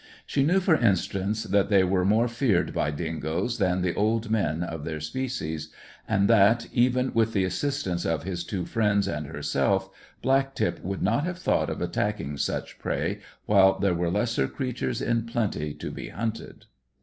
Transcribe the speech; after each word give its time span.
She 0.25 0.41
knew, 0.43 0.59
for 0.59 0.75
instance, 0.77 1.43
that 1.43 1.69
they 1.69 1.83
were 1.83 2.03
more 2.03 2.27
feared 2.27 2.73
by 2.73 2.89
dingoes 2.89 3.59
than 3.59 3.83
the 3.83 3.93
"old 3.93 4.31
men" 4.31 4.63
of 4.63 4.83
their 4.83 4.99
species, 4.99 5.69
and 6.07 6.27
that, 6.27 6.65
even 6.73 7.13
with 7.13 7.33
the 7.33 7.43
assistance 7.43 8.03
of 8.03 8.23
his 8.23 8.43
two 8.43 8.65
friends 8.65 9.07
and 9.07 9.27
herself, 9.27 9.91
Black 10.23 10.55
tip 10.55 10.83
would 10.83 11.03
not 11.03 11.23
have 11.25 11.37
thought 11.37 11.69
of 11.69 11.81
attacking 11.83 12.37
such 12.37 12.79
prey 12.79 13.19
while 13.45 13.77
there 13.77 13.93
were 13.93 14.09
lesser 14.09 14.47
creatures 14.47 15.03
in 15.03 15.27
plenty 15.27 15.71
to 15.75 15.91
be 15.91 16.09
hunted. 16.09 16.65